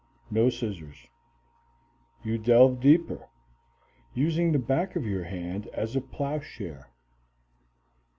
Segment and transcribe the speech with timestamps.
[0.31, 1.09] No scissors.
[2.23, 3.27] You delve deeper,
[4.15, 6.89] using the back of your hand as a plow share.